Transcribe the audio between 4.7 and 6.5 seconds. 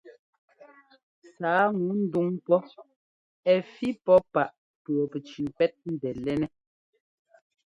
pʉɔpɛcʉʉ pɛ́t ńdɛ́lɛ́nɛ́.